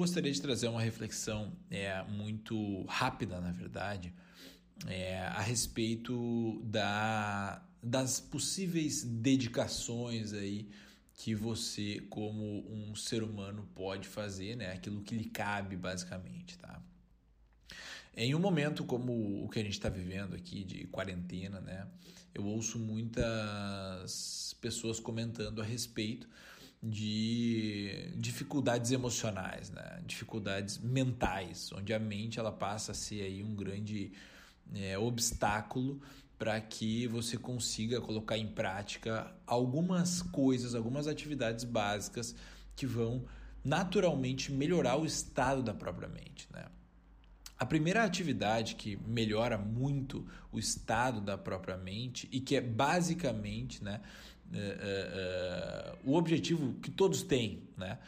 [0.00, 4.14] gostaria de trazer uma reflexão é, muito rápida, na verdade,
[4.86, 10.70] é, a respeito da, das possíveis dedicações aí
[11.12, 14.72] que você, como um ser humano, pode fazer, né?
[14.72, 16.82] Aquilo que lhe cabe, basicamente, tá?
[18.16, 21.86] Em um momento como o que a gente está vivendo aqui de quarentena, né?
[22.34, 26.26] Eu ouço muitas pessoas comentando a respeito
[26.82, 30.02] de dificuldades emocionais, né?
[30.06, 34.12] Dificuldades mentais, onde a mente ela passa a ser aí um grande
[34.74, 36.00] é, obstáculo
[36.38, 42.34] para que você consiga colocar em prática algumas coisas, algumas atividades básicas
[42.74, 43.26] que vão
[43.62, 46.64] naturalmente melhorar o estado da própria mente, né?
[47.58, 53.84] A primeira atividade que melhora muito o estado da própria mente e que é basicamente
[53.84, 54.00] né,
[54.50, 57.98] uh, uh, uh, o objetivo que todos têm, né,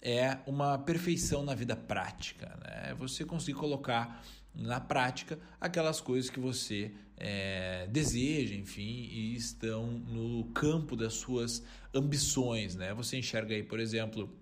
[0.00, 2.46] é uma perfeição na vida prática.
[2.64, 2.90] Né?
[2.90, 4.22] É você conseguir colocar
[4.54, 11.62] na prática aquelas coisas que você é, deseja, enfim, e estão no campo das suas
[11.92, 12.74] ambições.
[12.74, 12.94] Né?
[12.94, 14.32] Você enxerga aí, por exemplo,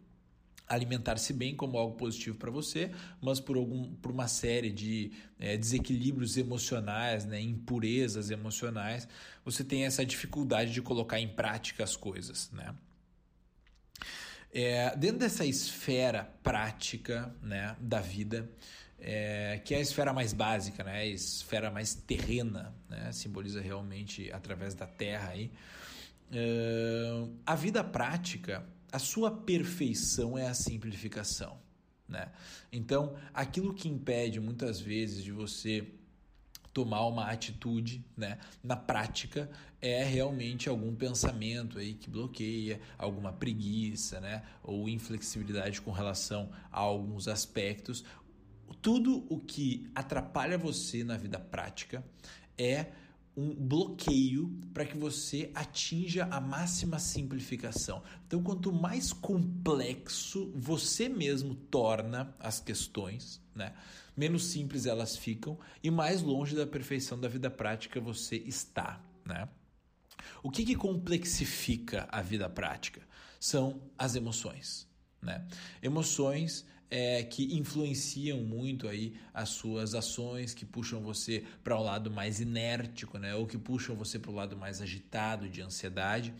[0.69, 5.57] alimentar-se bem como algo positivo para você, mas por, algum, por uma série de é,
[5.57, 9.07] desequilíbrios emocionais, né, impurezas emocionais,
[9.45, 12.75] você tem essa dificuldade de colocar em prática as coisas, né?
[14.57, 18.49] É, dentro dessa esfera prática né, da vida,
[19.01, 24.31] é, que é a esfera mais básica, né, a esfera mais terrena, né, simboliza realmente
[24.33, 25.51] através da terra aí,
[26.31, 31.59] é, a vida prática a sua perfeição é a simplificação.
[32.09, 32.31] Né?
[32.71, 35.85] Então, aquilo que impede muitas vezes de você
[36.73, 39.51] tomar uma atitude, né, na prática
[39.83, 46.79] é realmente algum pensamento aí que bloqueia, alguma preguiça, né, ou inflexibilidade com relação a
[46.79, 48.05] alguns aspectos.
[48.81, 52.05] Tudo o que atrapalha você na vida prática
[52.57, 52.93] é
[53.37, 58.03] um bloqueio para que você atinja a máxima simplificação.
[58.27, 63.75] Então, quanto mais complexo você mesmo torna as questões, né,
[64.17, 69.01] menos simples elas ficam e mais longe da perfeição da vida prática você está.
[69.25, 69.49] Né?
[70.43, 73.03] O que, que complexifica a vida prática?
[73.41, 74.89] São as emoções.
[75.21, 75.45] Né?
[75.83, 81.83] Emoções é, que influenciam muito aí as suas ações, que puxam você para o um
[81.83, 83.35] lado mais inértico, né?
[83.35, 86.33] ou que puxam você para o lado mais agitado, de ansiedade.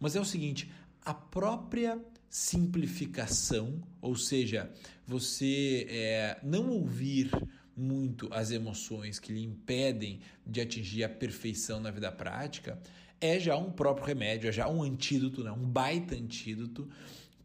[0.00, 0.72] Mas é o seguinte:
[1.04, 4.72] a própria simplificação, ou seja,
[5.06, 7.30] você é, não ouvir
[7.76, 12.80] muito as emoções que lhe impedem de atingir a perfeição na vida prática,
[13.20, 15.52] é já um próprio remédio, é já um antídoto, né?
[15.52, 16.88] um baita antídoto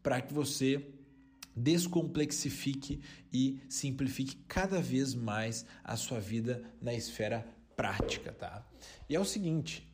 [0.02, 0.82] para que você
[1.56, 8.66] descomplexifique e simplifique cada vez mais a sua vida na esfera prática, tá?
[9.10, 9.88] E é o seguinte,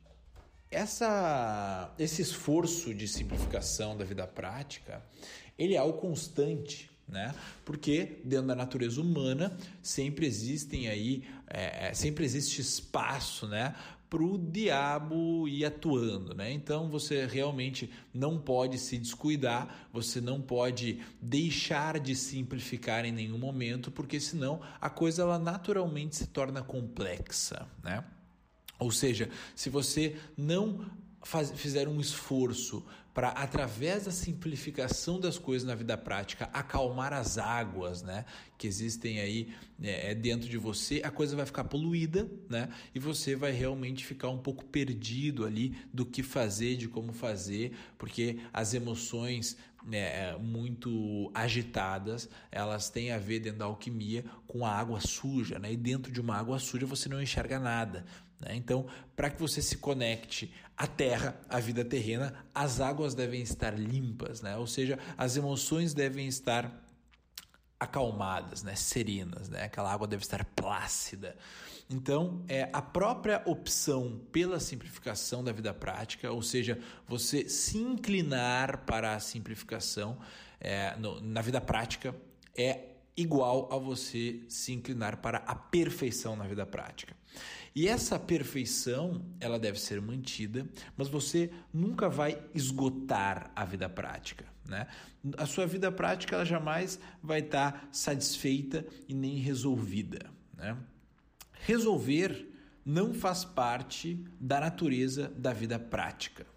[0.72, 5.04] essa, esse esforço de simplificação da vida prática,
[5.58, 7.34] ele é algo constante, né?
[7.66, 13.76] Porque dentro da natureza humana sempre existem aí, é, é sempre existe espaço, né?
[14.10, 16.52] Para o diabo ir atuando, né?
[16.52, 23.38] Então você realmente não pode se descuidar, você não pode deixar de simplificar em nenhum
[23.38, 28.04] momento, porque senão a coisa ela naturalmente se torna complexa, né?
[28.80, 30.90] Ou seja, se você não
[31.24, 37.38] faz, fizeram um esforço para, através da simplificação das coisas na vida prática, acalmar as
[37.38, 38.24] águas né,
[38.58, 43.00] que existem aí é, é, dentro de você, a coisa vai ficar poluída né, e
[43.00, 48.40] você vai realmente ficar um pouco perdido ali do que fazer, de como fazer, porque
[48.54, 55.00] as emoções né, muito agitadas, elas têm a ver dentro da alquimia com a água
[55.00, 55.72] suja, né?
[55.72, 58.06] E dentro de uma água suja você não enxerga nada,
[58.40, 58.56] né?
[58.56, 63.78] Então, para que você se conecte à terra, à vida terrena, as águas devem estar
[63.78, 64.56] limpas, né?
[64.58, 66.86] Ou seja, as emoções devem estar
[67.80, 69.64] acalmadas, né, serenas, né?
[69.64, 71.36] Aquela água deve estar plácida.
[71.90, 78.86] Então, é a própria opção pela simplificação da vida prática, ou seja, você se inclinar
[78.86, 80.20] para a simplificação
[80.60, 82.14] é, no, na vida prática
[82.56, 87.16] é igual a você se inclinar para a perfeição na vida prática.
[87.76, 90.68] E essa perfeição, ela deve ser mantida,
[90.98, 94.88] mas você nunca vai esgotar a vida prática, né?
[95.38, 100.76] A sua vida prática ela jamais vai estar satisfeita e nem resolvida, né?
[101.62, 102.50] Resolver
[102.86, 106.48] não faz parte da natureza da vida prática,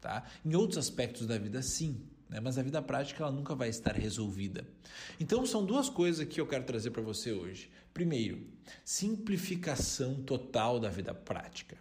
[0.00, 0.24] tá?
[0.44, 2.40] Em outros aspectos da vida sim, né?
[2.40, 4.66] mas a vida prática ela nunca vai estar resolvida.
[5.18, 7.70] Então são duas coisas que eu quero trazer para você hoje.
[7.94, 8.46] Primeiro,
[8.84, 11.78] simplificação total da vida prática.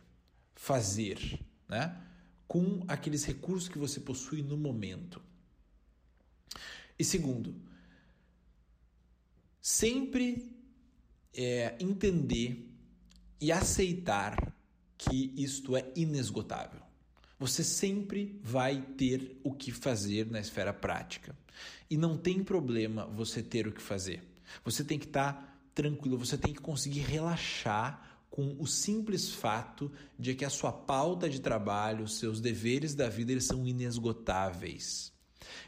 [0.55, 2.01] Fazer, né?
[2.47, 5.21] com aqueles recursos que você possui no momento.
[6.97, 7.55] E segundo,
[9.61, 10.55] sempre
[11.33, 12.71] é, entender
[13.41, 14.55] e aceitar
[14.97, 16.84] que isto é inesgotável.
[17.37, 21.35] Você sempre vai ter o que fazer na esfera prática.
[21.89, 24.23] E não tem problema você ter o que fazer.
[24.63, 29.91] Você tem que estar tá tranquilo, você tem que conseguir relaxar com o simples fato
[30.19, 35.13] de que a sua pauta de trabalho, os seus deveres da vida, eles são inesgotáveis.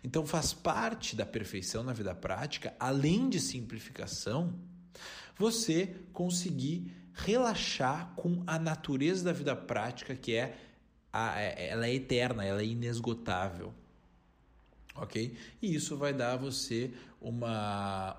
[0.04, 4.60] Então faz parte da perfeição na vida prática, além de simplificação,
[5.38, 10.58] você conseguir relaxar com a natureza da vida prática, que é
[11.38, 13.74] é, ela é eterna, ela é inesgotável.
[14.96, 15.36] Ok?
[15.62, 16.92] E isso vai dar a você
[17.22, 18.18] uma,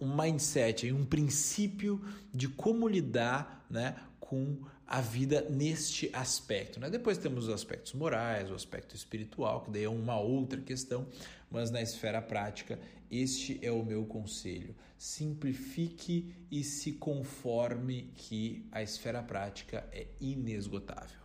[0.00, 2.00] um mindset, um princípio
[2.32, 6.80] de como lidar né, com a vida neste aspecto.
[6.80, 6.90] Né?
[6.90, 11.06] Depois temos os aspectos morais, o aspecto espiritual, que daí é uma outra questão,
[11.48, 12.78] mas na esfera prática,
[13.10, 14.74] este é o meu conselho.
[14.98, 21.19] Simplifique e se conforme que a esfera prática é inesgotável.